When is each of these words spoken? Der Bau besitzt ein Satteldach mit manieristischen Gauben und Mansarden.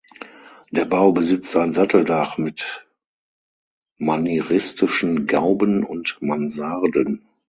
Der 0.71 0.85
Bau 0.85 1.11
besitzt 1.11 1.55
ein 1.55 1.73
Satteldach 1.73 2.39
mit 2.39 2.87
manieristischen 3.99 5.27
Gauben 5.27 5.83
und 5.83 6.17
Mansarden. 6.23 7.27